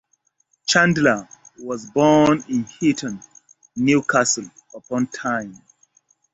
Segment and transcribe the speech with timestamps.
[0.65, 1.29] Chandler
[1.59, 3.21] was born in Heaton,
[3.75, 5.63] Newcastle upon Tyne.